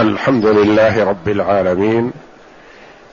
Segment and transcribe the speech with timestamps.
[0.00, 2.12] الحمد لله رب العالمين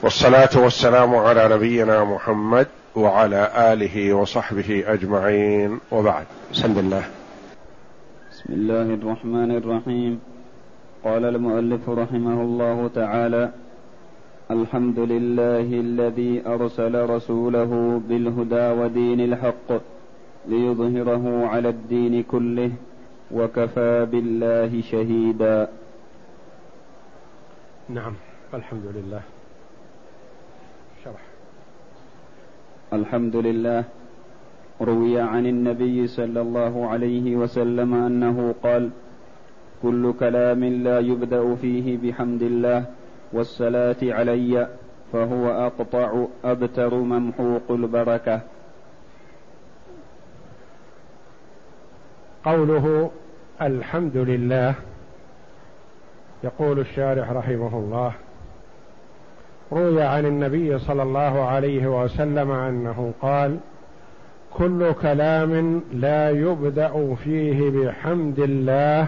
[0.02, 6.26] والصلاة والسلام على نبينا محمد وعلى آله وصحبه أجمعين وبعد.
[6.52, 7.04] بسم الله.
[8.31, 10.20] بسم الله الرحمن الرحيم.
[11.04, 13.50] قال المؤلف رحمه الله تعالى
[14.52, 19.70] الحمد لله الذي أرسل رسوله بالهدى ودين الحق
[20.50, 22.72] ليظهره على الدين كله
[23.32, 25.68] وكفى بالله شهيدا.
[27.90, 28.14] نعم
[28.54, 29.22] الحمد لله.
[31.04, 31.23] شرح.
[32.94, 33.84] الحمد لله.
[34.82, 38.90] روي عن النبي صلى الله عليه وسلم أنه قال
[39.84, 42.86] كل كلام لا يبدأ فيه بحمد الله
[43.34, 44.67] والصلاة علي
[45.14, 48.42] فهو أقطع أبتر ممحوق البركة.
[52.45, 53.12] قوله
[53.62, 54.76] الحمد لله
[56.44, 58.14] يقول الشارح رحمه الله
[59.72, 63.59] روي عن النبي صلى الله عليه وسلم أنه قال
[64.53, 69.08] كل كلام لا يبدأ فيه بحمد الله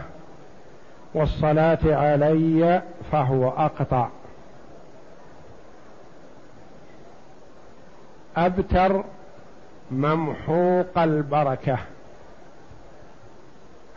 [1.14, 2.81] والصلاة علي
[3.12, 4.08] فهو أقطع.
[8.38, 9.03] أبتر
[9.92, 11.78] ممحوق البركة.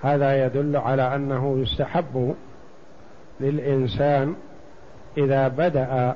[0.02, 2.34] هذا يدل على أنه يستحب
[3.42, 4.34] للإنسان
[5.18, 6.14] إذا بدأ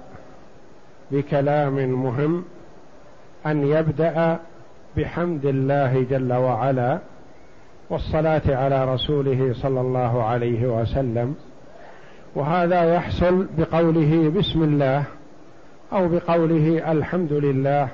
[1.11, 2.45] بكلام مهم
[3.47, 4.39] أن يبدأ
[4.97, 6.99] بحمد الله جل وعلا
[7.91, 11.35] والصلاة على رسوله صلى الله عليه وسلم.
[12.35, 15.05] وهذا يحصل بقوله بسم الله
[15.93, 17.89] أو بقوله الحمد لله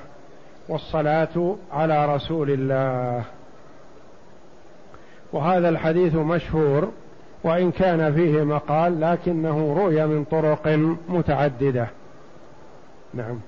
[0.69, 3.23] والصلاة على رسول الله.
[5.33, 6.91] وهذا الحديث مشهور
[7.43, 10.67] وإن كان فيه مقال لكنه روي من طرق
[11.09, 11.87] متعددة.
[13.13, 13.39] نعم.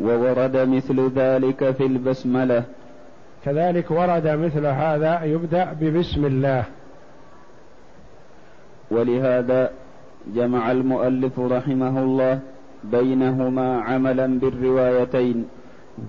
[0.00, 2.64] وورد مثل ذلك في البسملة.
[3.44, 6.64] كذلك ورد مثل هذا يبدأ ببسم الله.
[8.90, 9.70] ولهذا
[10.34, 12.38] جمع المؤلف رحمه الله
[12.84, 15.48] بينهما عملا بالروايتين.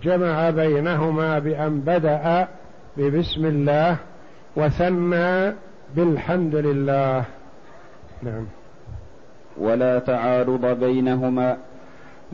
[0.03, 2.47] جمع بينهما بأن بدأ
[2.97, 3.97] ببسم الله
[4.55, 5.53] وثنى
[5.95, 7.23] بالحمد لله.
[8.23, 8.45] نعم.
[9.57, 11.57] ولا تعارض بينهما.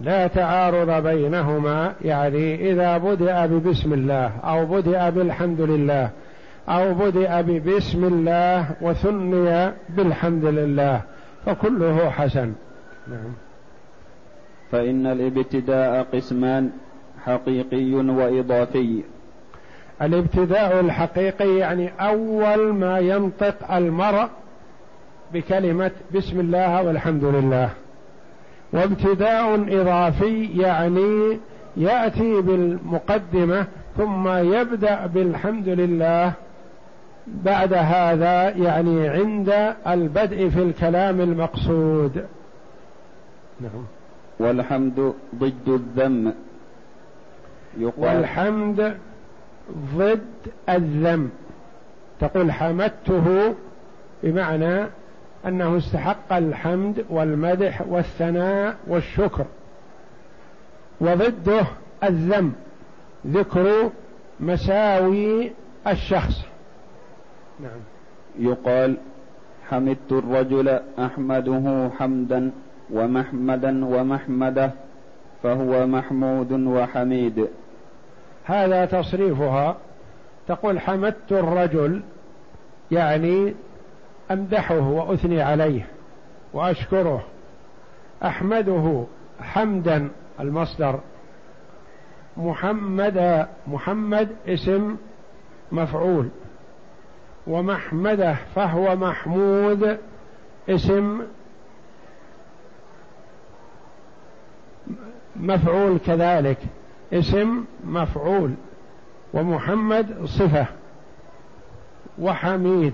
[0.03, 6.09] لا تعارض بينهما يعني إذا بدأ ببسم الله أو بدأ بالحمد لله
[6.69, 11.01] أو بدأ ببسم الله وثني بالحمد لله
[11.45, 12.53] فكله حسن.
[13.07, 13.33] نعم.
[14.71, 16.69] فإن الابتداء قسمان
[17.25, 19.03] حقيقي وإضافي.
[20.01, 24.27] الابتداء الحقيقي يعني أول ما ينطق المرء
[25.33, 27.69] بكلمة بسم الله والحمد لله.
[28.73, 31.37] وابتداء إضافي يعني
[31.77, 33.65] يأتي بالمقدمة
[33.97, 36.33] ثم يبدأ بالحمد لله.
[37.27, 42.25] بعد هذا يعني عند البدء في الكلام المقصود.
[43.61, 43.85] نعم.
[44.39, 46.33] والحمد ضد الذم.
[47.97, 48.97] والحمد
[49.95, 50.19] ضد
[50.69, 51.29] الذم.
[52.19, 53.55] تقول حمدته
[54.23, 54.85] بمعنى
[55.45, 59.45] أنه استحق الحمد والمدح والثناء والشكر.
[61.01, 61.65] وضده
[62.03, 62.53] الذم
[63.27, 63.89] ذكر
[64.39, 65.51] مساوي
[65.87, 66.45] الشخص.
[67.59, 67.79] نعم.
[68.39, 68.97] يقال
[69.69, 72.51] حمدت الرجل أحمده حمدا
[72.93, 74.71] ومحمدا ومحمده
[75.43, 77.47] فهو محمود وحميد.
[78.47, 79.77] هذا تصريفها.
[80.47, 82.01] تقول حمدت الرجل
[82.91, 83.53] يعني
[84.31, 85.87] أمدحه وأثني عليه
[86.53, 87.23] وأشكره.
[88.23, 89.03] أحمده
[89.41, 90.09] حمدا
[90.39, 90.99] المصدر
[92.37, 94.95] محمد محمد اسم
[95.71, 96.29] مفعول.
[97.47, 99.97] ومحمده فهو محمود
[100.69, 101.21] اسم
[105.35, 106.57] مفعول كذلك.
[107.13, 108.51] اسم مفعول
[109.33, 110.65] ومحمد صفة
[112.19, 112.93] وحميد.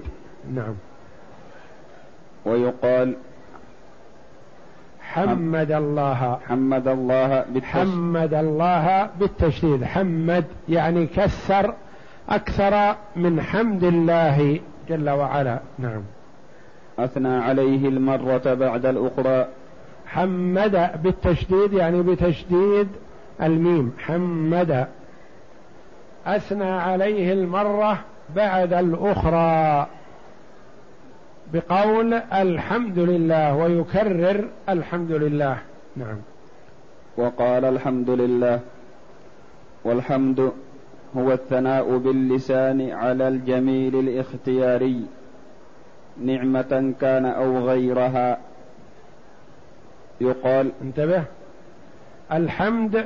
[0.54, 0.74] نعم.
[2.45, 3.15] ويقال
[5.01, 6.39] حمد الله.
[6.48, 7.88] حمد الله بالتشديد.
[7.88, 9.83] حمد الله بالتشديد.
[9.83, 11.74] حمد يعني كثر
[12.30, 15.60] أكثر من حمد الله جل وعلا.
[15.80, 16.01] نعم.
[17.00, 19.48] أثنى عليه المرة بعد الأخرى.
[20.06, 22.88] حمد بالتشديد يعني بتشديد
[23.42, 24.88] الميم حمد.
[26.26, 28.00] أثنى عليه المرة
[28.36, 29.88] بعد الأخرى.
[31.54, 35.58] بقول الحمد لله ويكرر الحمد لله.
[35.96, 36.18] نعم.
[37.18, 38.60] وقال الحمد لله.
[39.84, 40.52] والحمد
[41.18, 45.06] هو الثناء باللسان على الجميل الاختياري.
[46.22, 48.38] نعمة كان أو غيرها.
[50.22, 51.24] يقال انتبه.
[52.31, 53.06] الحمد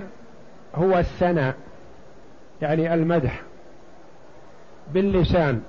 [0.76, 1.56] هو الثناء
[2.62, 3.42] يعني المدح
[4.94, 5.62] باللسان.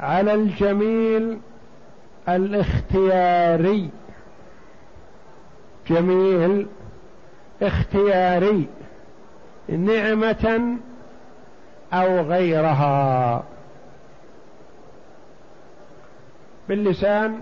[0.00, 1.38] على الجميل
[2.28, 3.90] الاختياري.
[5.88, 6.66] جميل
[7.62, 8.66] اختياري.
[9.68, 10.76] نعمة
[11.92, 13.44] أو غيرها.
[16.68, 17.40] باللسان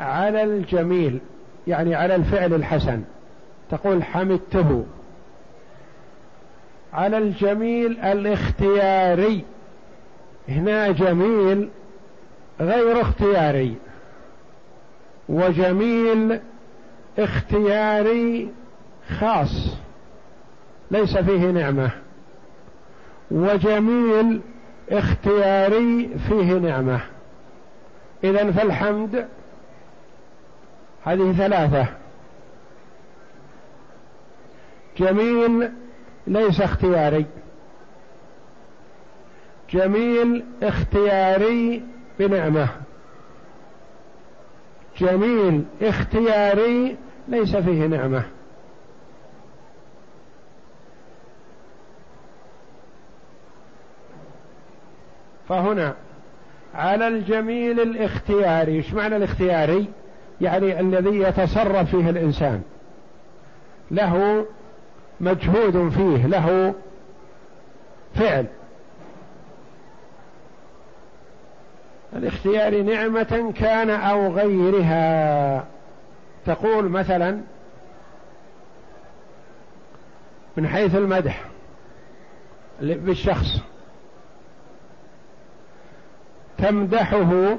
[0.00, 1.20] على الجميل.
[1.66, 3.02] يعني على الفعل الحسن.
[3.70, 4.84] تقول حمدته.
[6.92, 9.44] على الجميل الاختياري.
[10.48, 11.68] هنا جميل
[12.60, 13.76] غير اختياري.
[15.28, 16.40] وجميل
[17.18, 18.50] اختياري
[19.20, 19.76] خاص.
[20.90, 21.90] ليس فيه نعمة.
[23.30, 24.40] وجميل
[24.90, 27.00] اختياري فيه نعمة.
[28.24, 29.28] اذا فالحمد
[31.04, 31.86] هذه ثلاثة.
[34.96, 35.72] جميل
[36.26, 37.26] ليس اختياري.
[39.70, 41.82] جميل اختياري
[42.18, 42.68] بنعمة.
[44.98, 46.96] جميل اختياري
[47.28, 48.24] ليس فيه نعمة.
[55.48, 55.94] فهنا
[56.74, 59.88] على الجميل الاختياري إيش معنى الاختياري؟
[60.40, 62.62] يعني الذي يتصرف فيه الإنسان.
[63.90, 64.46] له
[65.20, 66.74] مجهود فيه له
[68.14, 68.46] فعل.
[72.16, 75.64] الاختيار نعمة كان أو غيرها.
[76.46, 77.40] تقول مثلا
[80.56, 81.44] من حيث المدح
[82.80, 83.60] بالشخص
[86.58, 87.56] تمدحه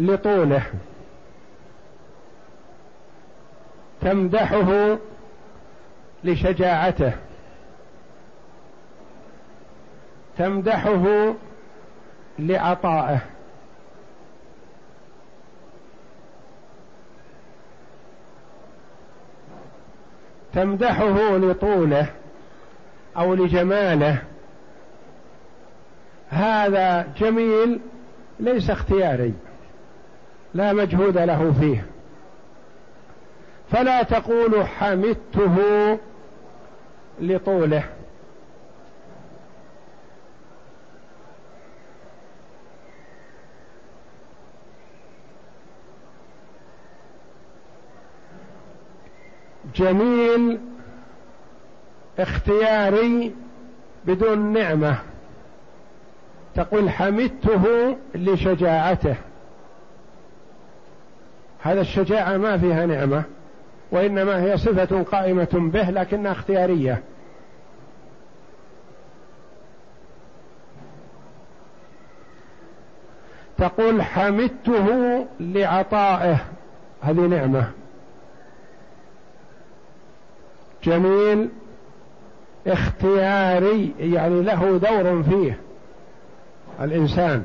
[0.00, 0.62] لطوله.
[4.00, 4.98] تمدحه
[6.24, 7.12] لشجاعته.
[10.38, 11.34] تمدحه
[12.38, 13.20] لعطائه.
[20.52, 22.06] تمدحه لطوله
[23.16, 24.22] أو لجماله.
[26.30, 27.80] هذا جميل
[28.40, 29.34] ليس اختياري.
[30.54, 31.86] لا مجهود له فيه.
[33.70, 35.56] فلا تقول حمدته
[37.20, 37.84] لطوله.
[49.74, 50.60] جميل
[52.18, 53.34] اختياري
[54.06, 54.98] بدون نعمة.
[56.54, 59.16] تقول حمدته لشجاعته.
[61.62, 63.22] هذا الشجاعة ما فيها نعمة
[63.90, 67.02] وإنما هي صفة قائمة به لكنها اختيارية.
[73.58, 76.36] تقول حمدته لعطائه
[77.00, 77.70] هذه نعمة.
[80.84, 81.48] جميل
[82.66, 85.58] اختياري يعني له دور فيه
[86.80, 87.44] الإنسان.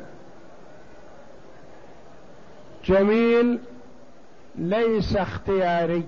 [2.85, 3.59] جميل
[4.57, 6.03] ليس اختياري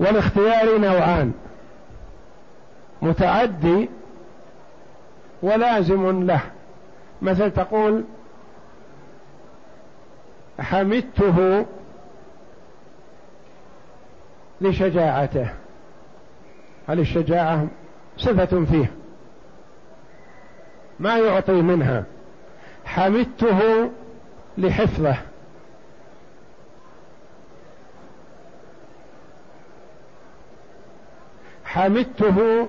[0.00, 1.32] والاختيار نوعان
[3.02, 3.88] متعدي
[5.42, 6.40] ولازم له.
[7.22, 8.04] مثل تقول
[10.60, 11.66] حمدته
[14.60, 15.48] لشجاعته.
[16.88, 17.66] هل الشجاعة
[18.16, 18.92] صفة فيه؟
[21.00, 22.04] ما يعطي منها.
[22.84, 23.90] حمدته
[24.58, 25.16] لحفظه.
[31.72, 32.68] حمدته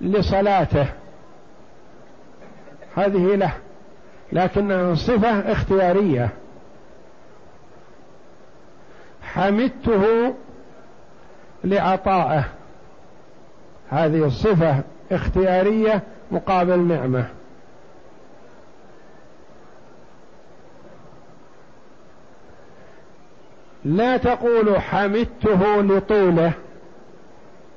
[0.00, 0.86] لصلاته.
[2.96, 3.52] هذه له
[4.32, 6.30] لكنها صفة اختيارية.
[9.22, 10.34] حمدته
[11.64, 12.44] لعطائه.
[13.90, 17.28] هذه الصفة اختيارية مقابل نعمة.
[23.84, 26.52] لا تقول حمدته لطوله.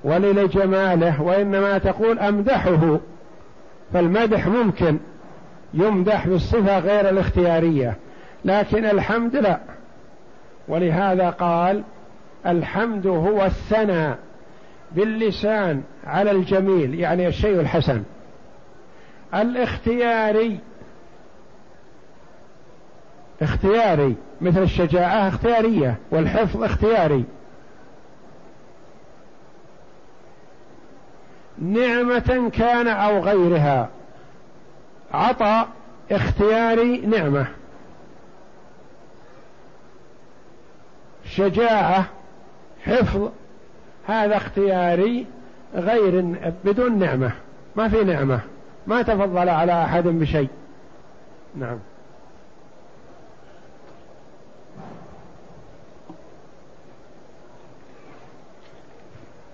[0.03, 2.99] ولجماله وإنما تقول أمدحه.
[3.93, 4.97] فالمدح ممكن
[5.73, 7.95] يمدح بالصفة غير الاختيارية
[8.45, 9.59] لكن الحمد لا.
[10.67, 11.83] ولهذا قال
[12.45, 14.17] الحمد هو الثناء
[14.91, 18.03] باللسان على الجميل يعني الشيء الحسن.
[19.35, 20.59] الاختياري
[23.41, 27.23] اختياري مثل الشجاعة اختيارية والحفظ اختياري.
[31.61, 33.89] نعمة كان أو غيرها.
[35.13, 35.65] عطى
[36.11, 37.47] اختياري نعمة.
[41.25, 42.05] شجاعة
[42.85, 43.29] حفظ
[44.07, 45.25] هذا اختياري
[45.75, 46.35] غير
[46.65, 47.31] بدون نعمة.
[47.75, 48.39] ما في نعمة.
[48.87, 50.49] ما تفضل على أحد بشيء.
[51.55, 51.79] نعم.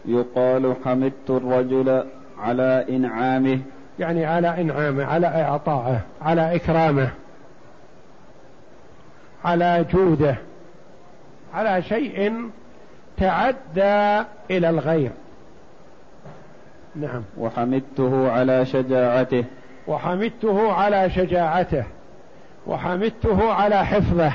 [0.08, 2.04] يقال حمدت الرجل
[2.40, 3.60] على إنعامه.
[4.00, 7.10] يعني على إنعامه على إعطائه على إكرامه
[9.46, 10.36] على جوده
[11.54, 12.50] على شيء
[13.18, 15.12] تعدى إلى الغير.
[16.96, 17.24] نعم.
[17.38, 19.44] وحمدته على شجاعته.
[19.88, 21.84] وحمدته على شجاعته.
[22.68, 24.32] وحمدته على حفظه.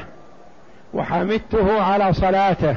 [0.94, 2.76] وحمدته على صلاته.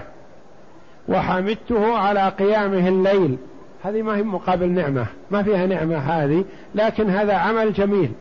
[1.07, 3.37] وحمدته على قيامه الليل.
[3.83, 6.45] هذه ما هي مقابل نعمة ما فيها نعمة هذه
[6.75, 8.11] لكن هذا عمل جميل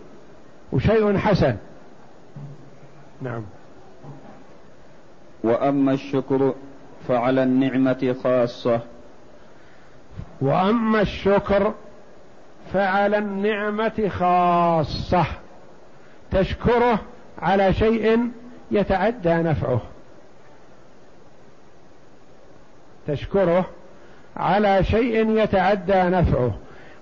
[0.73, 1.57] وشيء حسن.
[3.23, 3.43] نعم.
[5.45, 6.55] وأما الشكر
[7.09, 8.81] فعلى النعمة خاصة.
[10.41, 11.75] وأما الشكر
[12.73, 15.27] فعلى النعمة خاصة.
[16.31, 16.99] تشكره
[17.39, 18.31] على شيء
[18.71, 19.81] يتعدى نفعه.
[23.07, 23.65] تشكره
[24.37, 26.53] على شيء يتعدى نفعه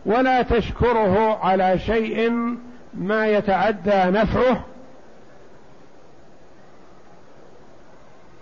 [0.07, 2.33] ولا تشكره على شيء
[2.95, 4.65] ما يتعدى نفعه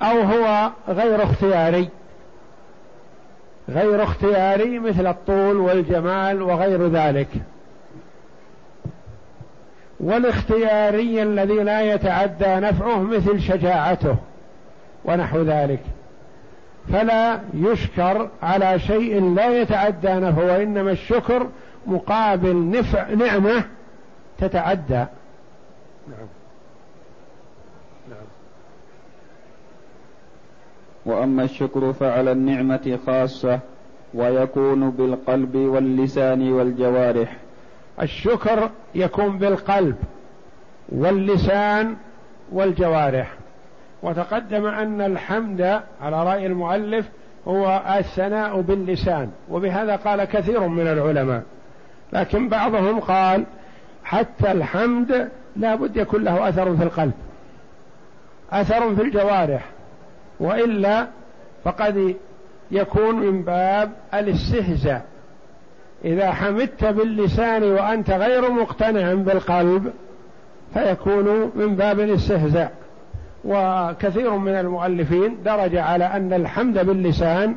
[0.03, 1.88] أو هو غير اختياري
[3.69, 7.29] غير اختياري مثل الطول والجمال وغير ذلك.
[10.00, 14.17] والاختياري الذي لا يتعدى نفعه مثل شجاعته
[15.05, 15.81] ونحو ذلك.
[16.92, 21.47] فلا يشكر على شيء لا يتعدى نفعه وإنما الشكر
[21.87, 23.64] مقابل نفع نعمة
[24.38, 25.07] تتعدى.
[26.09, 26.28] نعم.
[28.11, 28.26] نعم.
[31.07, 33.61] وأما الشكر فعلى النعمة خاصة
[34.14, 37.37] ويكون بالقلب واللسان والجوارح.
[38.02, 39.97] الشكر يكون بالقلب
[40.88, 41.97] واللسان
[42.52, 43.38] والجوارح.
[44.02, 47.09] وتقدم أن الحمد على رأي المؤلف
[47.49, 51.43] هو الثناء باللسان وبهذا قال كثير من العلماء.
[52.12, 53.45] لكن بعضهم قال
[54.05, 57.12] حتى الحمد لا بد يكون له أثر في القلب
[58.50, 59.64] أثر في الجوارح
[60.40, 61.07] وإلا
[61.64, 62.17] فقد
[62.71, 65.05] يكون من باب الاستهزاء.
[66.05, 69.93] إذا حمدت باللسان وأنت غير مقتنع بالقلب
[70.75, 72.73] فيكون من باب الاستهزاء.
[73.45, 77.57] وكثير من المؤلفين درج على أن الحمد باللسان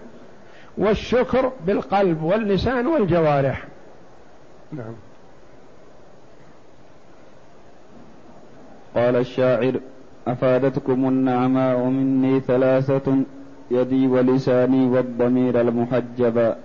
[0.78, 3.64] والشكر بالقلب واللسان والجوارح.
[4.72, 4.94] نعم.
[8.96, 9.74] قال الشاعر
[10.28, 13.16] أفادتكم النعماء مني ثلاثة
[13.72, 16.56] يدي ولساني والضمير المحجبا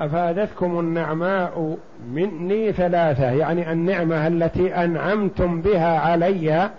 [0.00, 1.76] أفادتكم النعماء
[2.12, 6.70] مني ثلاثة يعني النعمة التي أنعمتم بها علي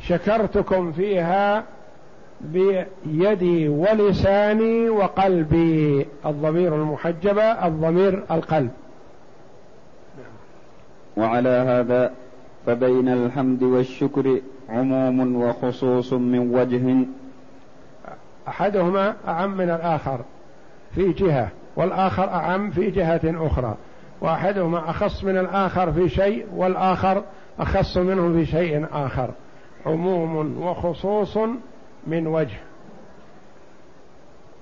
[0.00, 1.64] شكرتكم فيها
[2.40, 8.70] بيدي ولساني وقلبي الضمير المحجبة الضمير القلب.
[11.16, 12.12] وعلى هذا
[12.66, 17.06] فبين الحمد والشكر عموم وخصوص من وجه.
[18.48, 20.20] أحدهما أعم من الآخر
[20.94, 23.74] في جهة والآخر أعم في جهة أخرى.
[24.20, 27.22] وأحدهما أخص من الآخر في شيء والآخر
[27.60, 29.30] أخص منه في شيء آخر.
[29.86, 31.38] عموم وخصوص
[32.06, 32.58] من وجه.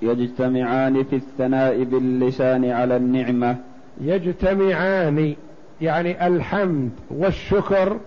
[0.03, 3.57] يجتمعان في الثناء باللسان على النعمة.
[4.01, 5.37] يجتمعان
[5.81, 7.99] يعني الحمد والشكر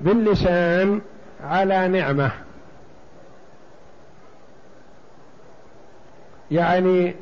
[0.00, 1.00] باللسان
[1.44, 2.30] على نعمة.
[6.50, 7.14] يعني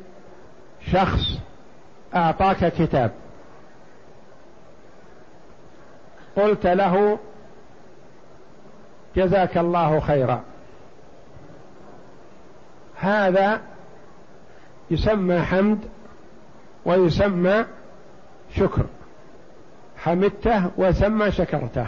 [0.91, 1.39] شخص
[2.15, 3.11] أعطاك كتاب.
[6.35, 7.19] قلت له
[9.15, 10.43] جزاك الله خيرا.
[12.95, 13.61] هذا
[14.91, 15.79] يسمى حمد
[16.85, 17.65] ويسمى
[18.55, 18.85] شكر.
[19.97, 21.87] حمدته وثم شكرته.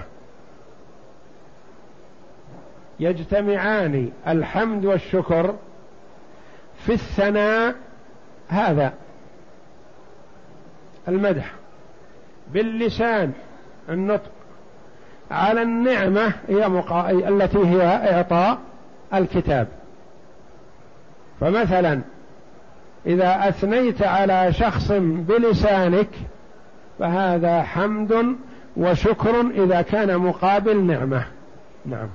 [3.00, 5.56] يجتمعان الحمد والشكر
[6.86, 7.76] في الثناء
[8.48, 8.94] هذا
[11.08, 11.54] المدح
[12.52, 13.34] باللسان
[13.90, 14.32] النطق
[15.32, 17.12] على النعمة هي مقا...
[17.12, 18.58] التي هي إعطاء
[19.14, 19.68] الكتاب.
[21.40, 22.02] فمثلا
[23.06, 26.10] إذا أثنيت على شخص بلسانك
[27.00, 28.36] فهذا حمد
[28.78, 31.26] وشكر إذا كان مقابل نعمة.
[31.86, 32.08] نعم.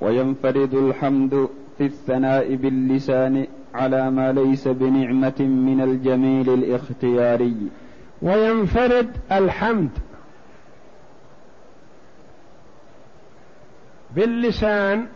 [0.00, 7.56] وينفرد الحمد في الثناء باللسان على ما ليس بنعمة من الجميل الاختياري.
[8.22, 9.90] وينفرد الحمد
[14.16, 15.06] باللسان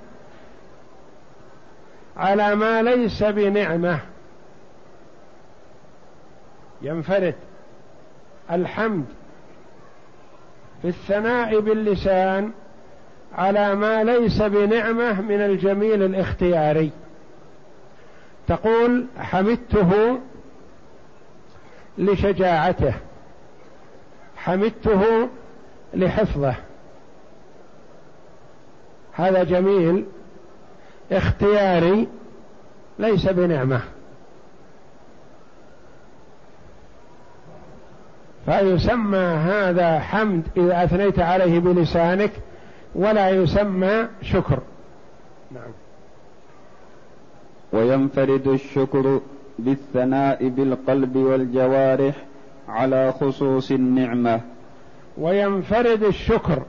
[2.16, 4.00] على ما ليس بنعمة.
[6.82, 7.34] ينفرد
[8.50, 9.04] الحمد
[10.82, 12.52] في الثناء باللسان
[13.34, 16.90] على ما ليس بنعمة من الجميل الاختياري.
[18.48, 20.20] تقول حمدته
[21.98, 22.94] لشجاعته
[24.36, 25.28] حمدته
[25.94, 26.54] لحفظه.
[29.12, 30.04] هذا جميل
[31.12, 32.08] اختياري
[32.98, 33.80] ليس بنعمة.
[38.46, 42.30] فيسمى هذا حمد إذا أثنيت عليه بلسانك
[42.94, 44.58] ولا يسمى شكر.
[45.50, 45.72] نعم.
[47.72, 49.20] وينفرد الشكر
[49.58, 52.14] بالثناء بالقلب والجوارح
[52.68, 54.40] على خصوص النعمة.
[55.18, 56.62] وينفرد الشكر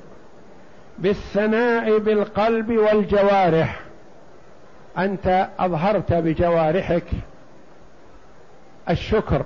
[0.97, 3.79] بالثناء بالقلب والجوارح.
[4.97, 7.05] أنت أظهرت بجوارحك
[8.89, 9.45] الشكر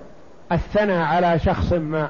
[0.51, 2.09] الثناء على شخص ما.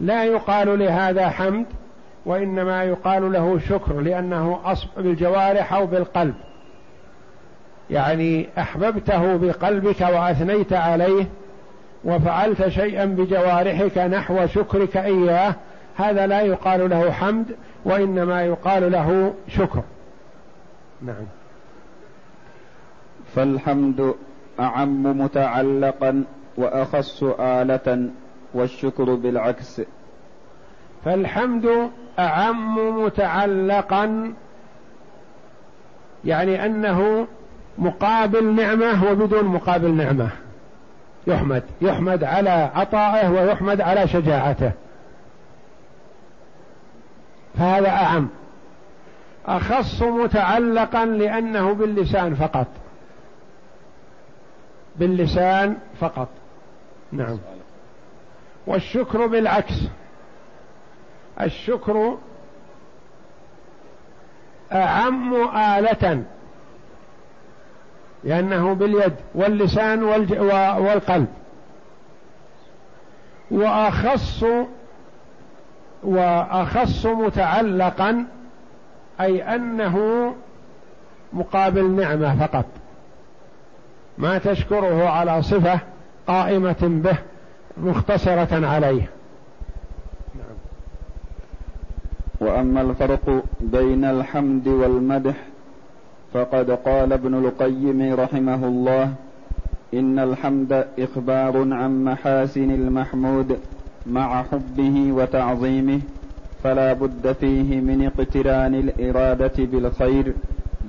[0.00, 1.66] لا يقال لهذا حمد
[2.26, 6.34] وإنما يقال له شكر لأنه أصب بالجوارح أو بالقلب.
[7.90, 11.26] يعني أحببته بقلبك وأثنيت عليه
[12.04, 15.54] وفعلت شيئا بجوارحك نحو شكرك إياه
[15.96, 19.82] هذا لا يقال له حمد وإنما يقال له شكر.
[21.02, 21.26] نعم.
[23.34, 24.14] فالحمد
[24.60, 26.24] أعم متعلقا
[26.56, 28.10] وأخص آلة
[28.54, 29.82] والشكر بالعكس.
[31.04, 34.34] فالحمد أعم متعلقا
[36.24, 37.26] يعني أنه
[37.78, 40.28] مقابل نعمة وبدون مقابل نعمة.
[41.26, 44.72] يحمد يحمد على عطائه ويحمد على شجاعته.
[47.58, 48.28] فهذا أعم.
[49.46, 52.66] أخص متعلقا لأنه باللسان فقط.
[54.96, 56.28] باللسان فقط.
[57.12, 57.38] نعم.
[58.66, 59.74] والشكر بالعكس.
[61.40, 62.18] الشكر
[64.72, 66.22] أعم آلة.
[68.24, 71.28] لأنه باليد واللسان والقلب.
[73.50, 74.44] وأخص
[76.04, 78.24] وأخص متعلقا
[79.20, 79.98] أي أنه
[81.32, 82.64] مقابل نعمة فقط.
[84.18, 85.80] ما تشكره على صفة
[86.26, 87.16] قائمة به
[87.76, 89.08] مختصرة عليه.
[90.34, 90.56] نعم.
[92.40, 95.34] وأما الفرق بين الحمد والمدح
[96.34, 99.14] فقد قال ابن القيم رحمه الله
[99.94, 103.58] إن الحمد إخبار عن محاسن المحمود.
[104.06, 106.00] مع حبه وتعظيمه
[106.64, 110.34] فلا بد فيه من اقتران الإرادة بالخير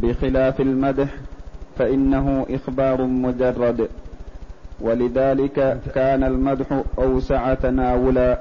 [0.01, 1.07] بخلاف المدح
[1.77, 3.89] فإنه إخبار مجرد.
[4.81, 8.39] ولذلك كان المدح أوسع تناولا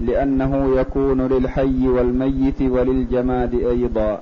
[0.00, 4.20] لأنه يكون للحي والميت وللجماد أيضا.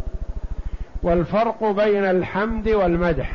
[1.03, 3.33] والفرق بين الحمد والمدح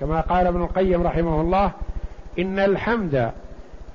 [0.00, 1.70] كما قال ابن القيم رحمه الله
[2.38, 3.30] إن الحمد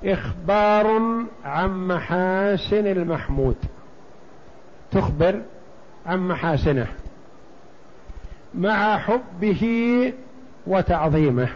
[0.04, 1.00] إخبار
[1.44, 3.56] عن محاسن المحمود.
[4.90, 5.42] تخبر
[6.06, 6.86] عن محاسنه.
[8.54, 10.12] مع حبه
[10.66, 11.48] وتعظيمه.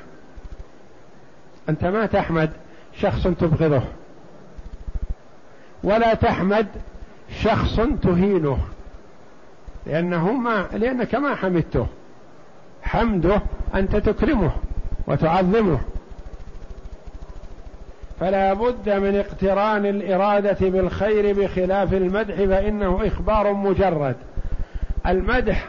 [1.69, 2.51] أنت ما تحمد
[2.95, 3.83] شخص تبغضه.
[5.85, 6.67] ولا تحمد
[7.41, 8.59] شخص تهينه.
[9.87, 11.87] لأنه ما لأنك ما حمدته.
[12.83, 13.43] حمده
[13.75, 14.53] أنت تكرمه
[15.07, 15.81] وتعظمه.
[18.23, 24.17] فلا بد من اقتران الإرادة بالخير بخلاف المدح فإنه إخبار مجرد.
[25.07, 25.69] المدح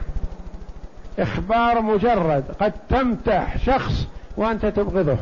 [1.20, 2.44] إخبار مجرد.
[2.60, 5.18] قد تمتح شخص وأنت تبغضه.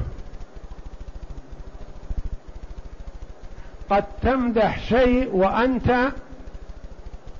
[3.89, 6.11] قد تمدح شيء وأنت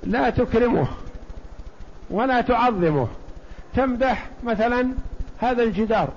[0.02, 0.86] لا تكرمه
[2.10, 3.08] ولا تعظمه.
[3.74, 4.88] تمدح مثلا
[5.38, 6.08] هذا الجدار.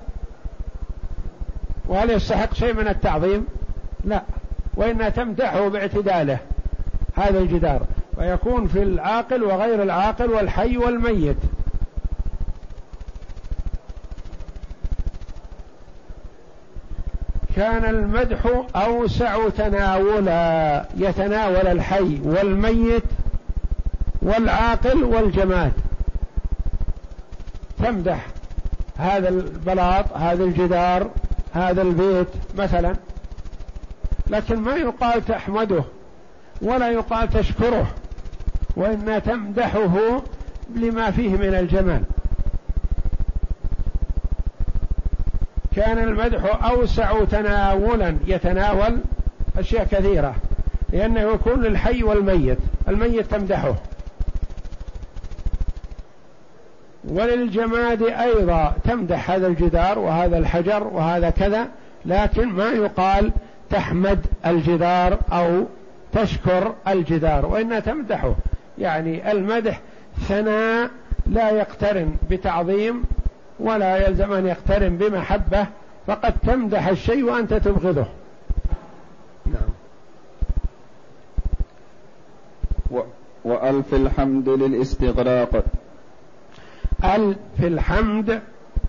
[1.88, 3.46] وهل يستحق شيء من التعظيم؟
[4.06, 4.22] لا.
[4.74, 6.38] وإنها تمدحه باعتداله.
[7.16, 7.82] هذا الجدار.
[8.18, 11.36] ويكون في العاقل وغير العاقل والحي والميت.
[17.56, 20.84] كان المدح أوسع تناولا.
[20.96, 23.02] يتناول الحي والميت
[24.22, 25.72] والعاقل والجماد.
[27.78, 28.26] تمدح
[28.96, 31.10] هذا البلاط هذا الجدار
[31.54, 32.96] هذا البيت مثلا.
[34.30, 35.84] لكن ما يقال تحمده
[36.62, 37.86] ولا يقال تشكره
[38.76, 40.22] وإن تمدحه
[40.74, 42.02] لما فيه من الجمال.
[45.76, 48.98] كان المدح أوسع تناولا يتناول
[49.58, 50.34] أشياء كثيرة
[50.92, 52.58] لأنه يكون للحي والميت
[52.88, 53.74] الميت تمدحه.
[57.08, 61.68] وللجماد أيضا تمدح هذا الجدار وهذا الحجر وهذا كذا
[62.04, 63.32] لكن ما يقال
[63.70, 65.64] تحمد الجدار أو
[66.12, 68.34] تشكر الجدار وإنها تمدحه
[68.78, 69.80] يعني المدح
[70.28, 70.90] ثناء
[71.26, 73.04] لا يقترن بتعظيم
[73.60, 75.66] ولا يلزم أن يقترن بمحبة
[76.06, 78.06] فقد تمدح الشيء وأنت تبغضه.
[79.46, 79.68] نعم.
[83.44, 85.64] وألف الحمد للاستغراق.
[87.04, 88.40] ال في الحمد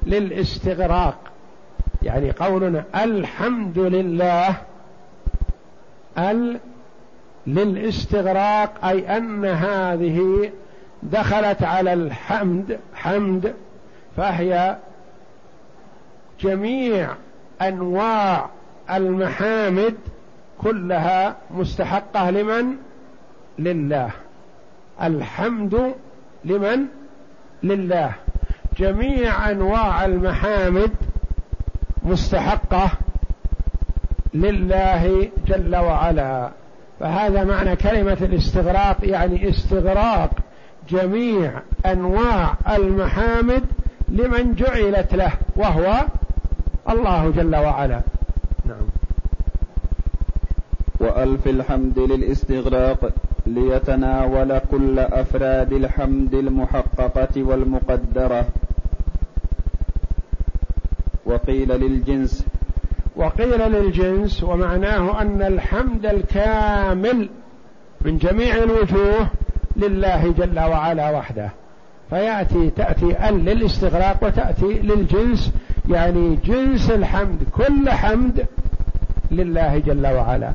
[0.06, 1.18] للاستغراق.
[2.04, 4.56] يعني قولنا الحمد لله
[6.18, 6.60] ال
[7.48, 10.52] للاستغراق أي أن هذه
[11.04, 13.54] دخلت على الحمد حمد
[14.18, 14.78] فهي
[16.40, 17.10] جميع
[17.62, 18.50] أنواع
[18.92, 19.96] المحامد
[20.58, 22.76] كلها مستحقة لمن؟
[23.60, 24.10] لله.
[25.02, 25.94] الحمد
[26.46, 26.86] لمن؟
[27.64, 28.14] لله.
[28.78, 30.92] جميع أنواع المحامد
[32.08, 32.90] مستحقة
[34.34, 36.50] لله جل وعلا.
[37.00, 40.30] فهذا معنى كلمة الاستغراق يعني استغراق
[40.90, 41.52] جميع
[41.86, 43.64] أنواع المحامد
[44.10, 46.06] لمن جعلت له وهو
[46.90, 48.02] الله جل وعلا.
[48.66, 48.88] نعم.
[51.00, 53.10] وألف الحمد للاستغراق
[53.46, 58.46] ليتناول كل أفراد الحمد المحققة والمقدرة.
[61.28, 62.46] وقيل للجنس.
[63.16, 67.30] وقيل للجنس ومعناه أن الحمد الكامل
[68.02, 69.28] من جميع الوجوه
[69.76, 71.50] لله جل وعلا وحده.
[72.10, 75.54] فيأتي تأتي أل للاستغراق وتأتي للجنس
[75.90, 78.46] يعني جنس الحمد كل حمد
[79.32, 80.52] لله جل وعلا.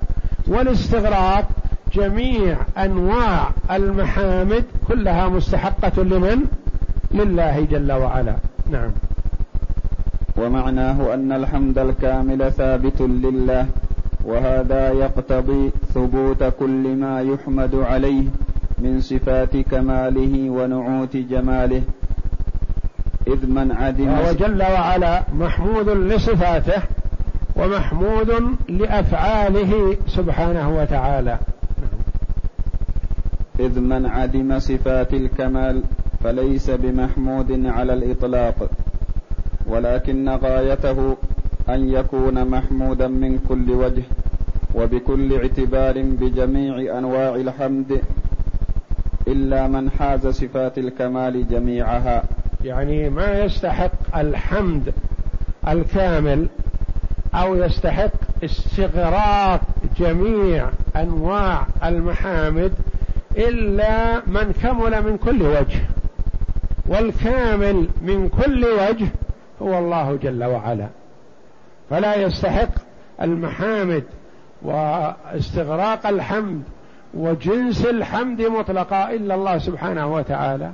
[0.48, 1.48] والاستغراق
[1.94, 6.44] جميع أنواع المحامد كلها مستحقة لمن؟
[7.10, 8.36] لله جل وعلا.
[8.70, 8.90] نعم.
[10.36, 13.66] ومعناه أن الحمد الكامل ثابت لله
[14.24, 18.24] وهذا يقتضي ثبوت كل ما يحمد عليه
[18.78, 21.82] من صفات كماله ونعوت جماله.
[23.26, 26.82] إذ من عدم وهو جل وعلا محمود لصفاته
[27.56, 28.30] ومحمود
[28.68, 31.38] لأفعاله سبحانه وتعالى.
[33.60, 35.82] إذ من عدم صفات الكمال
[36.24, 38.81] فليس بمحمود على الإطلاق.
[39.72, 41.16] ولكن غايته
[41.68, 44.02] أن يكون محمودا من كل وجه
[44.74, 48.00] وبكل اعتبار بجميع أنواع الحمد
[49.28, 52.24] إلا من حاز صفات الكمال جميعها.
[52.64, 54.92] يعني ما يستحق الحمد
[55.68, 56.46] الكامل
[57.34, 58.10] أو يستحق
[58.44, 59.60] استغراق
[59.98, 62.72] جميع أنواع المحامد
[63.36, 65.80] إلا من كمل من كل وجه
[66.88, 69.08] والكامل من كل وجه
[69.62, 70.88] هو الله جل وعلا.
[71.90, 72.68] فلا يستحق
[73.22, 74.04] المحامد
[74.62, 76.62] واستغراق الحمد
[77.14, 80.70] وجنس الحمد مطلقا إلا الله سبحانه وتعالى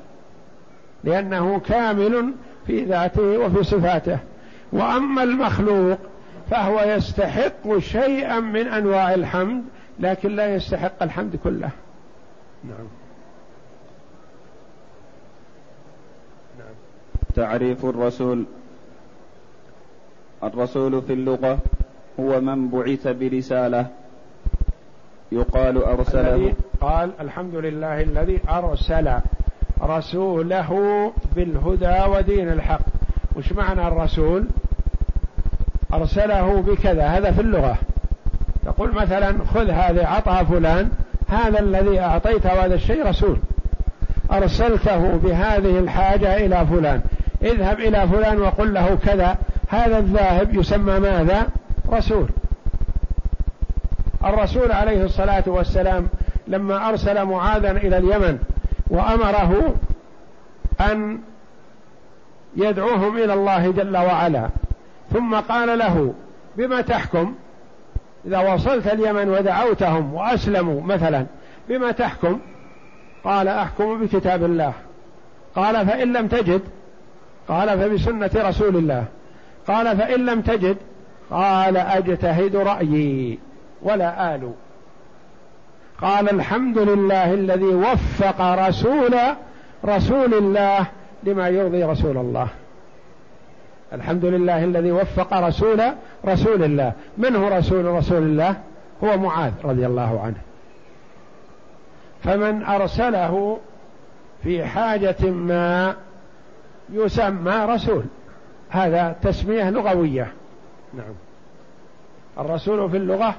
[1.05, 2.35] لأنه كامل
[2.66, 4.18] في ذاته وفي صفاته.
[4.72, 5.98] وأما المخلوق
[6.51, 9.64] فهو يستحق شيئا من أنواع الحمد
[10.01, 11.70] لكن لا يستحق الحمد كله.
[12.64, 12.88] نعم.
[16.59, 16.74] نعم
[17.35, 18.44] تعريف الرسول.
[20.44, 21.59] الرسول في اللغة
[22.20, 23.87] هو من بعث برسالة
[25.33, 26.53] يقال أرسله.
[26.81, 29.12] قال الحمد لله الذي أرسل
[29.83, 32.81] رسوله بالهدى ودين الحق.
[33.37, 34.44] وش معنى الرسول؟
[35.94, 37.79] أرسله بكذا هذا في اللغة.
[38.64, 40.90] تقول مثلا خذ هذه عطها فلان
[41.29, 43.37] هذا الذي أعطيته هذا الشيء رسول.
[44.33, 47.03] أرسلته بهذه الحاجة إلى فلان.
[47.42, 49.37] اذهب إلى فلان وقل له كذا.
[49.68, 51.46] هذا الذاهب يسمى ماذا؟
[51.92, 52.28] رسول.
[54.24, 56.09] الرسول عليه الصلاة والسلام
[56.46, 58.38] لما أرسل معاذا إلى اليمن
[58.87, 59.74] وأمره
[60.81, 61.18] أن
[62.57, 64.48] يدعوهم إلى الله جل وعلا
[65.12, 66.14] ثم قال له
[66.57, 67.35] بما تحكم؟
[68.26, 71.26] إذا وصلت اليمن ودعوتهم وأسلموا مثلا
[71.68, 72.38] بما تحكم؟
[73.24, 74.72] قال أحكم بكتاب الله.
[75.57, 76.62] قال فإن لم تجد؟
[77.48, 79.04] قال فبسنة رسول الله.
[79.68, 80.76] قال فإن لم تجد
[81.31, 83.38] قال أجتهد رأيي
[83.83, 84.52] ولا آل.
[86.00, 89.14] قال الحمد لله الذي وفق رسول
[89.85, 90.87] رسول الله
[91.24, 92.48] لما يرضي رسول الله.
[93.92, 95.83] الحمد لله الذي وفق رسول
[96.26, 96.92] رسول الله.
[97.18, 98.57] من هو رسول رسول الله؟
[99.04, 100.38] هو معاذ رضي الله عنه.
[102.24, 103.59] فمن أرسله
[104.42, 105.94] في حاجة ما
[106.92, 108.04] يسمى رسول.
[108.70, 110.33] هذا تسمية لغوية.
[110.94, 111.14] نعم.
[112.38, 113.35] الرسول في اللغة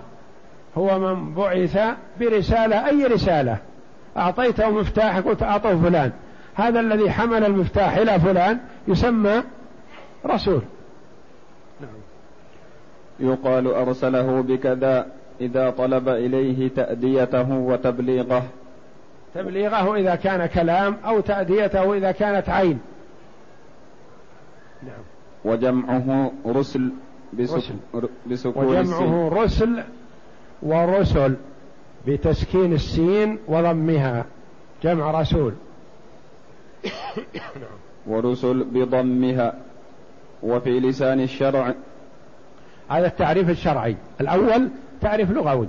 [0.78, 1.80] هو من بعث
[2.20, 3.58] برسالة أي رسالة؟
[4.18, 6.12] أعطيته مفتاح قلت أعطوه فلان.
[6.56, 9.44] هذا الذي حمل المفتاح إلى فلان يسمى
[10.26, 10.62] رسول.
[11.82, 12.00] نعم.
[13.20, 15.08] يقال أرسله بكذا
[15.42, 18.44] إذا طلب إليه تأديته وتبليغه.
[19.36, 22.80] تبليغه إذا كان كلام أو تأديته إذا كانت عين.
[24.84, 25.04] نعم.
[25.46, 26.90] وجمعه رسل
[28.28, 29.84] بسكون وجمعه رسل
[30.62, 31.36] ورسل
[32.08, 34.26] بتسكين السين وضمها.
[34.84, 35.54] جمع رسول.
[38.08, 39.54] ورسل بضمها.
[40.44, 41.74] وفي لسان الشرع.
[42.90, 43.96] هذا التعريف الشرعي.
[44.22, 44.70] الأول
[45.02, 45.68] تعريف لغوي.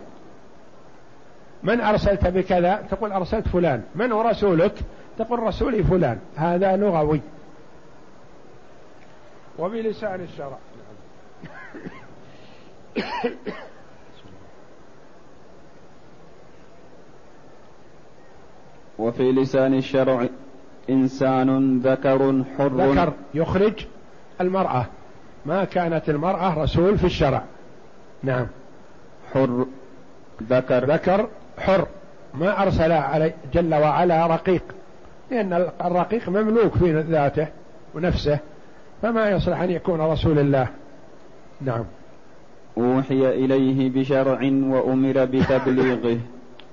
[1.63, 3.83] من أرسلت بكذا؟ تقول أرسلت فلان.
[3.95, 4.75] من هو رسولك؟
[5.19, 6.19] تقول رسولي فلان.
[6.37, 7.21] هذا لغوي.
[9.59, 10.59] وبلسان الشرع.
[18.99, 20.29] وفي لسان الشرع
[20.91, 22.69] إنسان ذكر حر.
[22.69, 23.87] ذكر يخرج
[24.41, 24.87] المرأة.
[25.47, 27.45] ما كانت المرأة رسول في الشرع.
[28.23, 28.47] نعم.
[29.35, 29.67] حر
[30.43, 30.85] ذكر.
[30.93, 31.87] ذكر حر.
[32.35, 34.63] ما أرسل علي جل وعلا رقيق
[35.31, 37.49] لأن الرقيق مملوك في ذاته
[37.95, 38.39] ونفسه.
[39.03, 40.69] فما يصلح أن يكون رسول الله.
[41.61, 41.85] نعم.
[42.79, 46.19] أوحي إليه بشرع وأمر بتبليغه.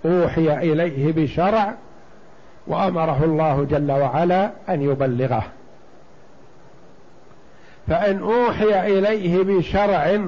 [0.06, 1.76] أوحي إليه بشرع
[2.68, 5.44] وأمره الله جل وعلا أن يبلغه.
[7.88, 10.20] فإن أوحي إليه بشرع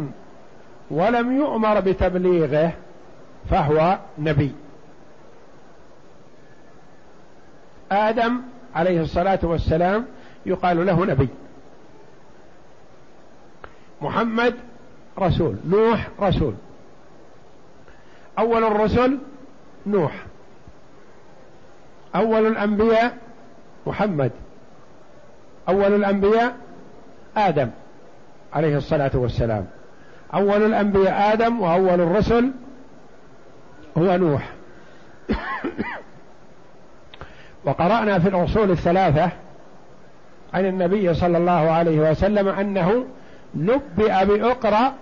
[0.91, 2.71] ولم يؤمر بتبليغه
[3.49, 4.51] فهو نبي.
[7.91, 8.41] آدم
[8.75, 10.05] عليه الصلاة والسلام
[10.45, 11.27] يقال له نبي.
[14.01, 14.53] محمد
[15.19, 16.53] رسول نوح رسول.
[18.39, 19.17] أول الرسل
[19.87, 20.25] نوح.
[22.15, 23.17] أول الأنبياء
[23.87, 24.31] محمد.
[25.69, 26.55] أول الأنبياء
[27.37, 27.69] آدم
[28.53, 29.65] عليه الصلاة والسلام.
[30.33, 32.51] أول الأنبياء آدم وأول الرسل
[33.97, 34.49] هو نوح.
[37.65, 39.31] وقرأنا في الأصول الثلاثة
[40.53, 43.05] عن النبي صلى الله عليه وسلم أنه
[43.55, 44.93] نبئ بأقرأ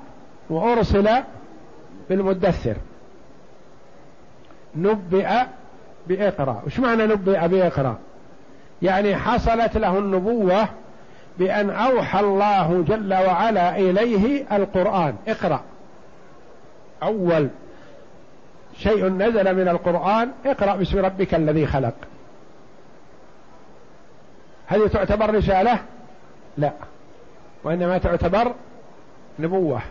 [0.49, 1.09] وأرسل
[2.09, 2.75] بالمدثر.
[4.75, 5.29] نبئ
[6.07, 6.61] بإقرأ.
[6.65, 7.97] وش معنى نبئ بإقرأ؟
[8.81, 10.67] يعني حصلت له النبوة
[11.39, 15.15] بأن أوحى الله جل وعلا إليه القرآن.
[15.27, 15.61] اقرأ.
[17.03, 17.49] أول
[18.77, 21.93] شيء نزل من القرآن اقرأ باسم ربك الذي خلق.
[24.67, 25.79] هذه تعتبر رسالة؟
[26.57, 26.71] لا.
[27.63, 28.53] وإنما تعتبر
[29.39, 29.81] نبوة.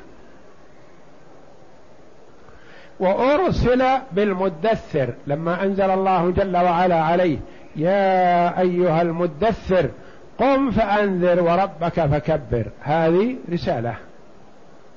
[3.01, 7.39] وأرسل بالمدثر لما أنزل الله جل وعلا عليه
[7.77, 9.91] يا أيها المدثر
[10.39, 12.67] قم فأنذر وربك فكبر.
[12.81, 13.95] هذه رسالة.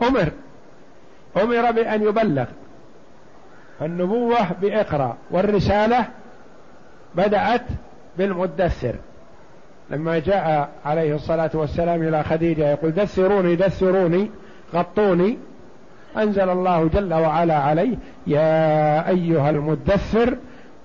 [0.02, 0.32] أمر.
[1.38, 2.46] أمر بأن يبلغ.
[3.82, 5.18] النبوة بإقرأ.
[5.32, 6.06] والرسالة
[7.16, 7.66] بدأت
[8.18, 8.96] بالمدثر.
[9.92, 14.32] لما جاء عليه الصلاة والسلام إلى خديجة يقول دثروني دثروني
[14.74, 15.38] غطوني.
[16.18, 17.98] أنزل الله جل وعلا عليه
[18.28, 20.38] يا أيها المدثر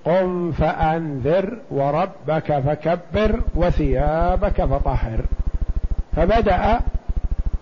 [0.04, 5.20] قم فأنذر وربك فكبر وثيابك فطهر.
[6.16, 6.80] فبدأ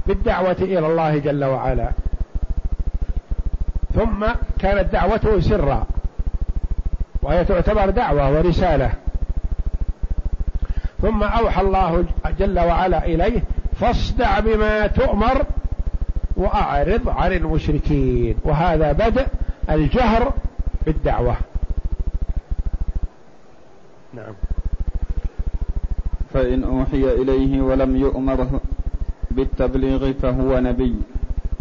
[0.06, 1.90] بالدعوة إلى الله جل وعلا.
[3.94, 4.26] ثم
[4.58, 5.86] كانت دعوته سرا
[7.22, 8.90] وهي تعتبر دعوة ورسالة.
[11.02, 12.04] ثم أوحى الله
[12.38, 13.42] جل وعلا إليه
[13.80, 15.46] فاصدع بما تؤمر
[16.36, 18.36] وأعرض عن المشركين.
[18.44, 19.26] وهذا بدء
[19.70, 20.32] الجهر
[20.86, 21.36] بالدعوة.
[24.14, 24.34] نعم.
[26.34, 28.60] فإن أوحي إليه ولم يؤمر
[29.30, 30.96] بالتبليغ فهو نبي.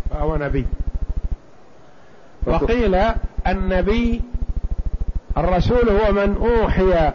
[0.10, 0.66] فهو نبي.
[2.48, 2.96] وقيل
[3.48, 4.22] النبي
[5.38, 7.12] الرسول هو من أوحي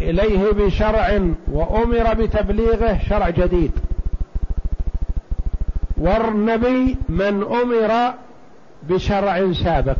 [0.00, 1.20] إليه بشرع
[1.52, 3.72] وأمر بتبليغه شرع جديد.
[5.96, 8.14] والنبي من أمر
[8.82, 9.98] بشرع سابق.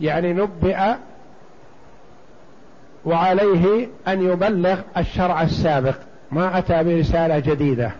[0.00, 0.94] يعني نبئ
[3.04, 5.96] وعليه أن يبلغ الشرع السابق.
[6.32, 7.90] ما أتى برسالة جديدة.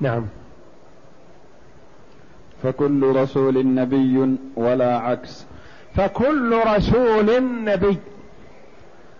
[0.00, 0.26] نعم.
[2.62, 5.46] فكل رسول نبي ولا عكس.
[5.96, 7.98] فكل رسول نبي.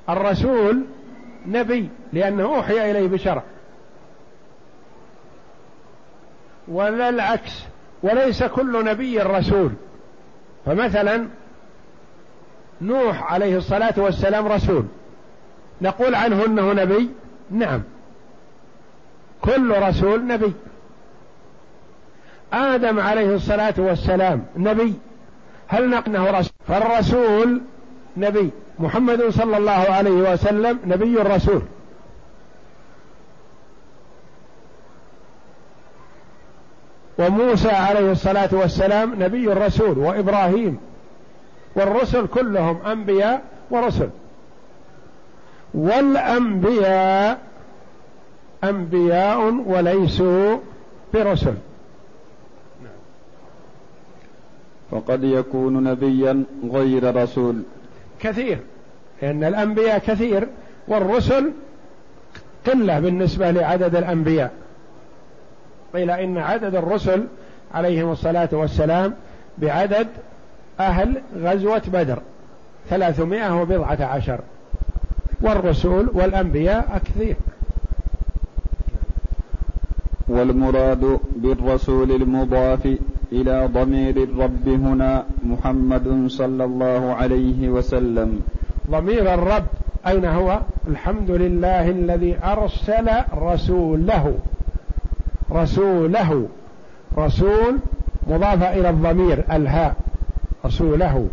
[0.08, 0.84] الرسول
[1.46, 3.42] نبي لأنه أوحي إليه بشرع.
[6.68, 7.62] ولا العكس
[8.02, 9.70] وليس كل نبي رسول.
[10.66, 11.28] فمثلا
[12.80, 14.84] نوح عليه الصلاة والسلام رسول.
[15.82, 17.10] نقول عنه إنه نبي؟
[17.50, 17.82] نعم.
[19.42, 20.52] كل رسول نبي.
[22.52, 24.94] آدم عليه الصلاة والسلام نبي.
[25.68, 27.60] هل نقنه رسول فالرسول
[28.16, 31.62] نبي محمد صلى الله عليه وسلم نبي الرسول.
[37.18, 40.78] وموسى عليه الصلاة والسلام نبي الرسول وإبراهيم
[41.76, 44.08] والرسل كلهم أنبياء ورسل.
[45.74, 47.38] والأنبياء
[48.64, 50.56] أنبياء وليسوا
[51.14, 51.54] برسل.
[54.90, 57.62] فقد يكون نبيا غير رسول.
[58.20, 58.58] كثير
[59.22, 60.48] لأن الأنبياء كثير
[60.88, 61.52] والرسل
[62.66, 64.52] قلة بالنسبة لعدد الأنبياء.
[65.94, 67.24] قيل إن عدد الرسل
[67.74, 69.14] عليهم الصلاة والسلام
[69.58, 70.06] بعدد
[70.80, 72.18] أهل غزوة بدر
[72.90, 74.40] ثلاثمائة وبضعة عشر.
[75.42, 77.36] والرسول والأنبياء كثير
[80.28, 82.98] والمراد بالرسول المضاف
[83.32, 88.40] إلى ضمير الرب هنا محمد صلى الله عليه وسلم.
[88.90, 89.66] ضمير الرب
[90.06, 94.34] أين هو؟ الحمد لله الذي أرسل رسوله.
[95.52, 96.48] رسوله.
[97.18, 97.78] رسول
[98.26, 99.94] مضافة إلى الضمير الهاء
[100.66, 101.28] رسوله.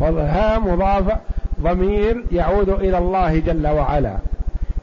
[0.00, 1.16] فالهاء مضافة
[1.60, 4.16] ضمير يعود إلى الله جل وعلا.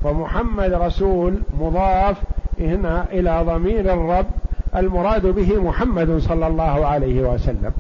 [0.03, 2.17] فمحمد رسول مضاف
[2.59, 4.25] هنا إلى ضمير الرب
[4.75, 7.71] المراد به محمد صلى الله عليه وسلم.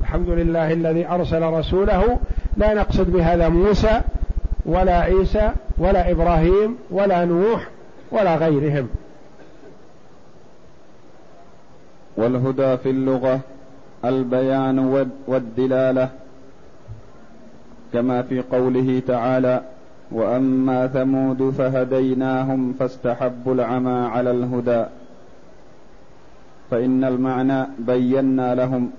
[0.00, 2.18] الحمد لله الذي أرسل رسوله.
[2.56, 4.00] لا نقصد بهذا موسى
[4.66, 7.68] ولا عيسى ولا إبراهيم ولا نوح
[8.10, 8.88] ولا غيرهم.
[12.16, 13.40] والهدى في اللغة
[14.04, 14.78] البيان
[15.26, 16.08] والدلالة
[17.92, 19.62] كما في قوله تعالى
[20.12, 24.84] وأما ثمود فهديناهم فاستحبوا العمى على الهدى.
[26.70, 28.90] فإن المعنى بينا لهم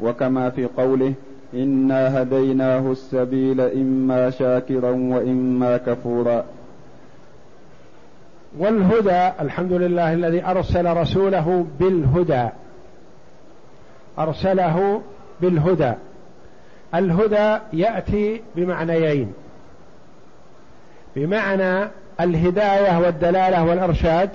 [0.00, 1.14] وكما في قوله
[1.54, 6.44] انا هديناه السبيل اما شاكرا واما كفورا.
[8.58, 12.48] والهدى الحمد لله الذي أرسل رسوله بالهدى.
[14.18, 15.02] أرسله
[15.40, 15.92] بالهدى.
[16.94, 19.32] الهدى يأتي بمعنيين.
[21.16, 21.88] بمعنى
[22.20, 24.30] الهداية والدلالة والإرشاد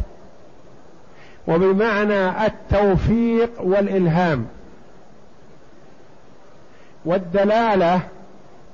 [1.47, 4.45] وبمعنى التوفيق والإلهام.
[7.05, 8.01] والدلالة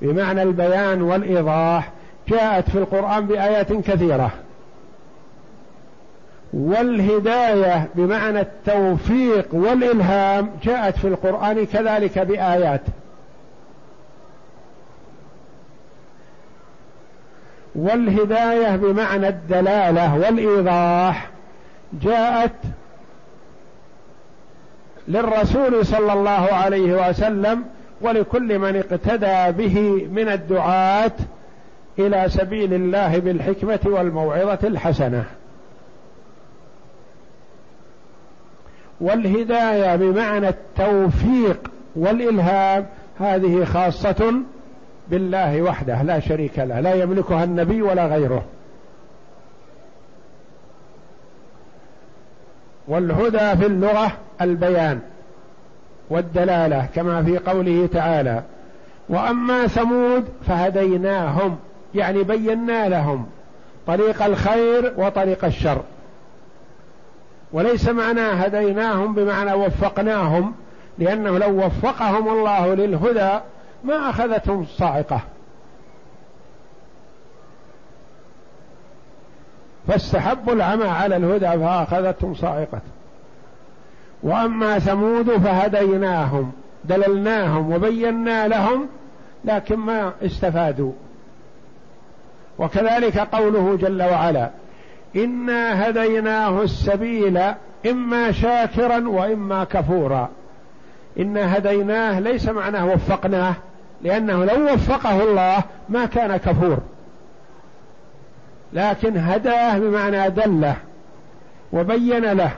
[0.01, 1.91] بمعنى البيان والإيضاح
[2.27, 4.31] جاءت في القرآن بآيات كثيرة.
[6.53, 12.81] والهداية بمعنى التوفيق والإلهام جاءت في القرآن كذلك بآيات.
[17.77, 21.29] والهداية بمعنى الدلالة والإيضاح
[21.93, 22.51] جاءت
[25.07, 27.63] للرسول صلى الله عليه وسلم
[28.01, 31.11] ولكل من اقتدى به من الدعاة
[31.99, 35.25] إلى سبيل الله بالحكمة والموعظة الحسنة.
[39.01, 42.85] والهداية بمعنى التوفيق والإلهام
[43.19, 44.33] هذه خاصة
[45.09, 48.43] بالله وحده لا شريك له لا يملكها النبي ولا غيره.
[52.87, 54.99] والهدى في اللغة البيان
[56.09, 58.43] والدلالة كما في قوله تعالى
[59.09, 61.57] وأما ثمود فهديناهم
[61.95, 63.25] يعني بينا لهم
[63.87, 65.81] طريق الخير وطريق الشر.
[67.53, 70.53] وليس معنى هديناهم بمعنى وفقناهم
[70.99, 73.39] لأنه لو وفقهم الله للهدى
[73.83, 75.21] ما أخذتهم الصاعقة
[79.87, 82.81] فاستحبوا العمى على الهدى فأخذتهم صاعقة.
[84.23, 86.51] وأما ثمود فهديناهم
[86.85, 88.87] دللناهم وبينا لهم
[89.45, 90.91] لكن ما استفادوا.
[92.59, 94.49] وكذلك قوله جل وعلا
[95.15, 97.41] انا هديناه السبيل
[97.85, 100.29] اما شاكرا واما كفورا.
[101.19, 103.55] انا هديناه ليس معناه وفقناه
[104.01, 106.77] لأنه لو وفقه الله ما كان كفور.
[108.73, 110.75] لكن هداه بمعنى دله
[111.73, 112.51] وبين له.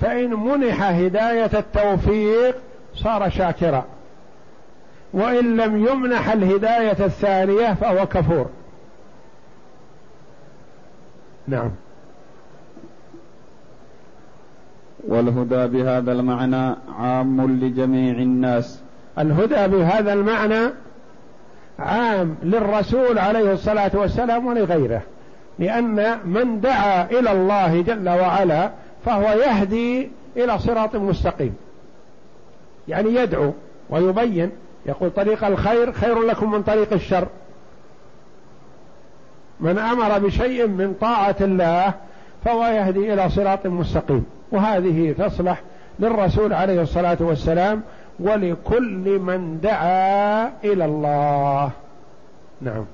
[0.00, 2.56] فإن منح هداية التوفيق
[2.94, 3.84] صار شاكرا.
[5.12, 8.46] وإن لم يمنح الهداية الثانية فهو كفور.
[11.48, 11.70] نعم.
[15.08, 18.82] والهدى بهذا المعنى عام لجميع الناس.
[19.18, 20.70] الهدى بهذا المعنى
[21.78, 25.02] عام للرسول عليه الصلاة والسلام ولغيره
[25.58, 28.70] لأن من دعا إلى الله جل وعلا
[29.04, 31.54] فهو يهدي إلى صراط مستقيم.
[32.88, 33.52] يعني يدعو
[33.90, 34.50] ويبين
[34.86, 37.26] يقول طريق الخير خير لكم من طريق الشر.
[39.60, 41.94] من أمر بشيء من طاعة الله
[42.44, 44.24] فهو يهدي إلى صراط مستقيم.
[44.52, 45.62] وهذه تصلح
[46.00, 47.82] للرسول عليه الصلاة والسلام
[48.20, 51.70] ولكل من دعا إلى الله.
[52.60, 52.84] نعم.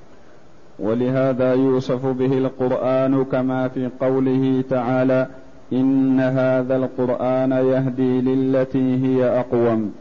[0.79, 5.27] ولهذا يوصف به القرآن كما في قوله تعالى
[5.73, 9.93] إن هذا القرآن يهدي للتي هي أقوم.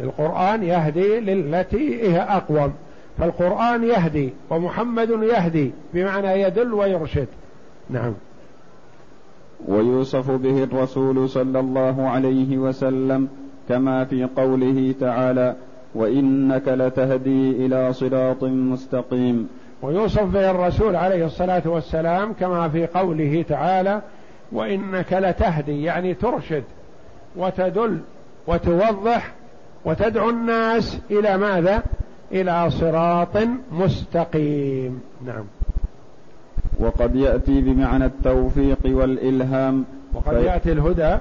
[0.00, 2.72] القرآن يهدي للتي هي أقوم.
[3.18, 7.28] فالقرآن يهدي ومحمد يهدي بمعنى يدل ويرشد.
[7.90, 8.12] نعم.
[9.68, 13.28] ويوصف به الرسول صلى الله عليه وسلم
[13.68, 15.54] كما في قوله تعالى
[15.94, 19.48] وإنك لتهدي إلى صراط مستقيم.
[19.82, 24.02] ويوصف به الرسول عليه الصلاة والسلام كما في قوله تعالى
[24.52, 26.64] وإنك لتهدي يعني ترشد
[27.36, 27.98] وتدل
[28.46, 29.32] وتوضح
[29.84, 31.82] وتدعو الناس إلى ماذا؟
[32.32, 33.36] إلى صراط
[33.72, 35.00] مستقيم.
[35.26, 35.44] نعم.
[36.80, 39.84] وقد يأتي بمعنى التوفيق والإلهام.
[40.14, 40.42] وقد.
[40.42, 41.16] يأتي الهدى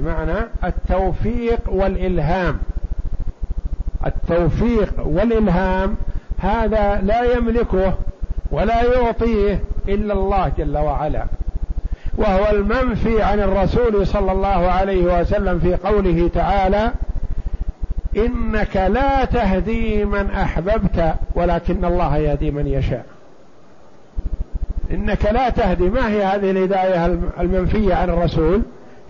[0.00, 2.58] بمعنى التوفيق والإلهام.
[4.06, 5.96] التوفيق والإلهام
[6.38, 7.94] هذا لا يملكه
[8.50, 11.24] ولا يعطيه إلا الله جل وعلا.
[12.16, 16.92] وهو المنفي عن الرسول صلى الله عليه وسلم في قوله تعالى
[18.16, 23.04] إنك لا تهدي من أحببت ولكن الله يهدي من يشاء.
[24.90, 25.90] إنك لا تهدي.
[25.90, 27.06] ما هي هذه الهداية
[27.40, 28.62] المنفية عن الرسول؟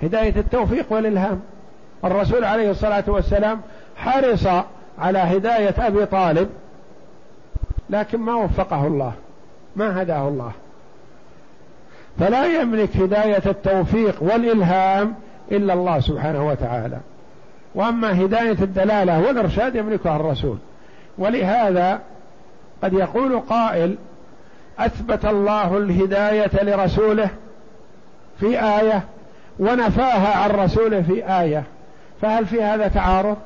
[0.02, 1.40] هداية التوفيق والإلهام.
[2.04, 3.60] الرسول عليه الصلاة والسلام
[3.96, 4.46] حرص
[4.98, 6.48] على هداية أبي طالب
[7.90, 9.12] لكن ما وفقه الله
[9.76, 10.52] ما هداه الله.
[12.18, 15.14] فلا يملك هداية التوفيق والإلهام
[15.52, 16.98] إلا الله سبحانه وتعالى.
[17.74, 20.56] وأما هداية الدلالة والإرشاد يملكها الرسول.
[21.18, 22.00] ولهذا
[22.82, 23.96] قد يقول قائل
[24.78, 27.30] أثبت الله الهداية لرسوله
[28.40, 29.04] في آية
[29.58, 31.64] ونفاها عن رسوله في آية.
[32.22, 33.36] فهل في هذا تعارض؟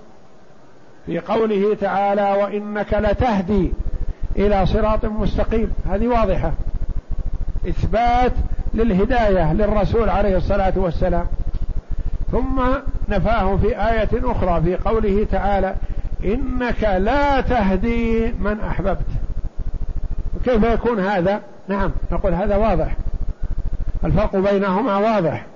[1.06, 3.72] في قوله تعالى وإنك لتهدي
[4.36, 5.72] إلى صراط مستقيم.
[5.90, 6.52] هذه واضحة.
[7.68, 8.32] إثبات
[8.74, 11.26] للهداية للرسول عليه الصلاة والسلام.
[12.32, 12.60] ثم
[13.08, 15.74] نفاه في آية أخرى في قوله تعالى
[16.24, 19.06] إنك لا تهدي من أحببت.
[20.44, 22.96] كيف يكون هذا؟ نعم نقول هذا واضح.
[24.04, 25.46] الفرق بينهما واضح.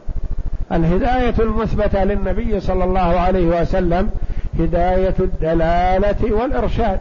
[0.73, 4.11] الهداية المثبتة للنبي صلى الله عليه وسلم
[4.59, 7.01] هداية الدلالة والإرشاد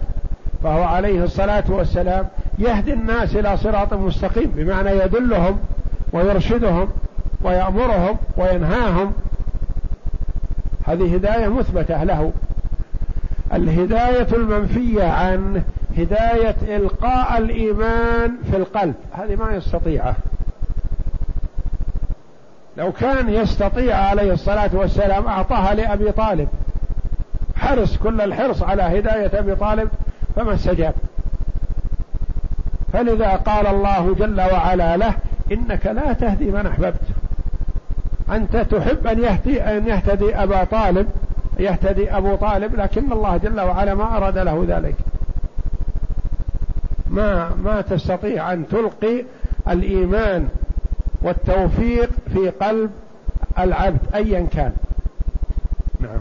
[0.63, 2.27] فهو عليه الصلاة والسلام
[2.59, 5.59] يهدي الناس إلى صراط مستقيم بمعنى يدلهم
[6.13, 6.89] ويرشدهم
[7.41, 9.13] ويأمرهم وينهاهم.
[10.85, 12.31] هذه هداية مثبتة له.
[13.53, 15.61] الهداية المنفية عن
[15.97, 20.15] هداية إلقاء الإيمان في القلب هذه ما يستطيعه.
[22.77, 26.47] لو كان يستطيع عليه الصلاة والسلام أعطاها لأبي طالب.
[27.55, 29.89] حرص كل الحرص على هداية أبي طالب
[30.35, 30.93] فما استجاب
[32.93, 35.13] فلذا قال الله جل وعلا له
[35.51, 37.01] إنك لا تهدي من أحببت.
[38.31, 41.07] أنت تحب أن يهدي أن يهتدي أبا طالب
[41.59, 44.95] يهتدي أبو طالب لكن الله جل وعلا ما أراد له ذلك.
[47.09, 49.25] ما ما تستطيع أن تلقي
[49.67, 50.49] الإيمان
[51.25, 52.91] والتوفيق في قلب
[53.59, 54.71] العبد أيا كان.
[55.99, 56.19] نعم.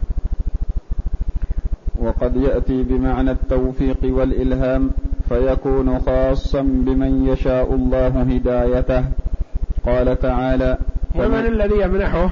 [1.99, 4.91] وقد يأتي بمعنى التوفيق والإلهام
[5.29, 9.05] فيكون خاصا بمن يشاء الله هدايته.
[9.87, 10.79] قال تعالى
[11.15, 12.31] ومن الذي يمنحه؟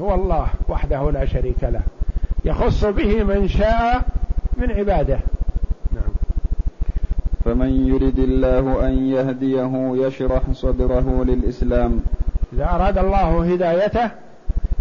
[0.00, 1.80] هو الله وحده لا شريك له.
[2.44, 4.02] يخص به من شاء
[4.56, 5.18] من عباده.
[7.54, 9.72] فمن يرد الله أن يهديه
[10.06, 12.00] يشرح صدره للإسلام.
[12.52, 14.10] إذا أراد الله هدايته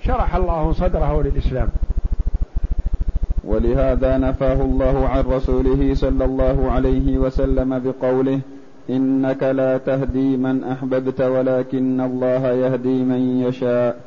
[0.01, 1.69] شرح الله صدره للإسلام.
[3.43, 8.39] ولهذا نفاه الله عن رسوله صلى الله عليه وسلم بقوله
[8.89, 13.97] إنك لا تهدي من أحببت ولكن الله يهدي من يشاء.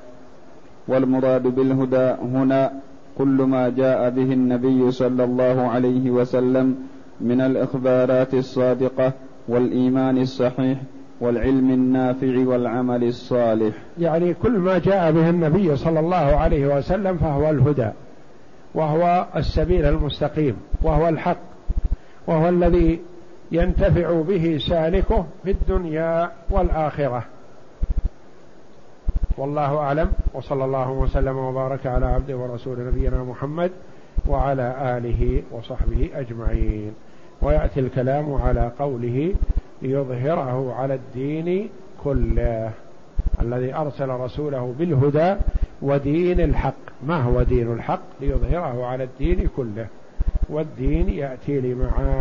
[0.88, 2.72] والمراد بالهدى هنا
[3.18, 9.12] كل ما جاء به النبي صلى الله عليه وسلم من الإخبارات الصادقة
[9.48, 10.78] والإيمان الصحيح
[11.20, 13.74] والعلم النافع والعمل الصالح.
[13.98, 17.90] يعني كل ما جاء به النبي صلى الله عليه وسلم فهو الهدى
[18.74, 21.38] وهو السبيل المستقيم وهو الحق
[22.26, 23.00] وهو الذي
[23.52, 27.24] ينتفع به سالكه في الدنيا والآخرة.
[29.38, 33.70] والله أعلم وصلى الله وسلم وبارك على عبده ورسول نبينا محمد
[34.28, 36.92] وعلى آله وصحبه أجمعين.
[37.42, 39.34] ويأتي الكلام على قوله
[39.82, 41.68] ليظهره على الدين
[42.04, 42.70] كله
[43.42, 45.34] الذي أرسل رسوله بالهدى
[45.82, 46.74] ودين الحق.
[47.06, 49.86] ما هو دين الحق؟ ليظهره على الدين كله.
[50.48, 52.16] والدين يأتي لمعاني.